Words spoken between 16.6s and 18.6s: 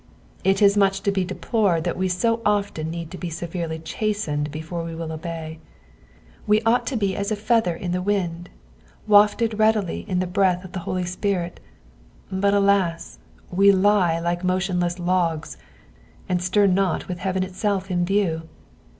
not with heaven itself in view.